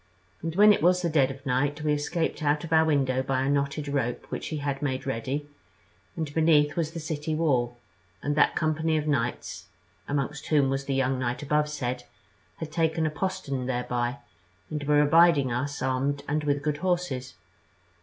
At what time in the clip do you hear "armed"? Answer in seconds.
15.83-16.23